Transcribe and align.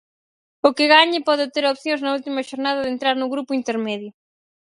O 0.67 0.69
que 0.77 0.85
gañe 0.95 1.19
pode 1.27 1.45
ter 1.53 1.65
opcións 1.73 2.01
na 2.03 2.13
última 2.17 2.45
xornada 2.49 2.83
de 2.83 2.91
entrar 2.95 3.15
no 3.17 3.31
grupo 3.33 3.57
intermedio. 3.59 4.11